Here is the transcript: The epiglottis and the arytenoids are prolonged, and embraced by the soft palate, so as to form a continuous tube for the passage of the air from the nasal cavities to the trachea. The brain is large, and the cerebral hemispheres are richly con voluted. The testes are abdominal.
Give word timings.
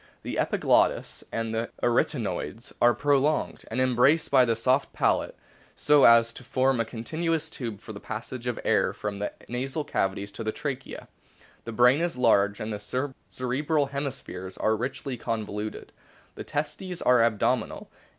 The 0.23 0.39
epiglottis 0.39 1.23
and 1.31 1.53
the 1.53 1.69
arytenoids 1.83 2.73
are 2.81 2.95
prolonged, 2.95 3.65
and 3.69 3.79
embraced 3.79 4.31
by 4.31 4.45
the 4.45 4.55
soft 4.55 4.91
palate, 4.93 5.37
so 5.75 6.05
as 6.05 6.33
to 6.33 6.43
form 6.43 6.79
a 6.79 6.85
continuous 6.85 7.51
tube 7.51 7.79
for 7.79 7.93
the 7.93 7.99
passage 7.99 8.47
of 8.47 8.55
the 8.55 8.65
air 8.65 8.93
from 8.93 9.19
the 9.19 9.31
nasal 9.47 9.83
cavities 9.83 10.31
to 10.31 10.43
the 10.43 10.51
trachea. 10.51 11.07
The 11.65 11.71
brain 11.73 12.01
is 12.01 12.17
large, 12.17 12.59
and 12.59 12.73
the 12.73 13.13
cerebral 13.29 13.85
hemispheres 13.91 14.57
are 14.57 14.75
richly 14.75 15.17
con 15.17 15.45
voluted. 15.45 15.89
The 16.33 16.45
testes 16.45 17.03
are 17.03 17.21
abdominal. 17.23 17.87